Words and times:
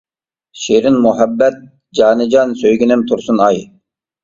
،شېرىن 0.61 0.97
مۇھەببەت، 1.03 1.61
جانىجان 2.01 2.57
سۆيگىنىم 2.65 3.07
تۇرسۇنئاي. 3.13 3.65